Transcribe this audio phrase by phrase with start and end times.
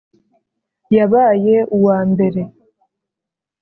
[0.95, 2.41] Yabaye uwambere